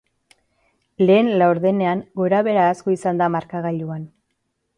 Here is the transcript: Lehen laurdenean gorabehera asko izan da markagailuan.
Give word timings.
Lehen 1.09 1.29
laurdenean 1.41 2.01
gorabehera 2.23 2.65
asko 2.71 2.95
izan 2.97 3.23
da 3.23 3.29
markagailuan. 3.37 4.03